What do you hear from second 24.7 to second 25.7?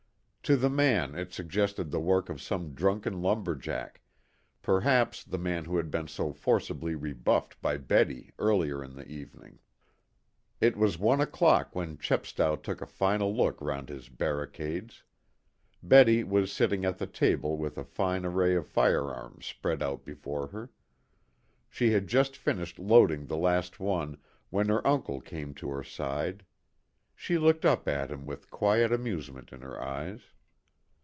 uncle came to